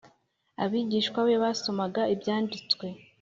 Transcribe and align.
abigishwa 0.63 1.19
be 1.27 1.35
basomaga 1.43 2.01
Ibyanditswe 2.13 2.85